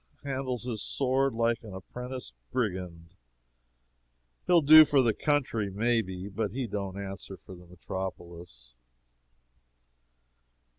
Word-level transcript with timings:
handles 0.23 0.63
his 0.63 0.81
sword 0.81 1.31
like 1.35 1.63
an 1.63 1.75
apprentice 1.75 2.33
brigand! 2.51 3.13
he'll 4.47 4.63
do 4.63 4.83
for 4.83 4.99
the 4.99 5.13
country, 5.13 5.69
may 5.69 6.01
be, 6.01 6.27
but 6.27 6.49
he 6.53 6.65
don't 6.65 6.99
answer 6.99 7.37
for 7.37 7.53
the 7.53 7.67
metropolis!" 7.67 8.73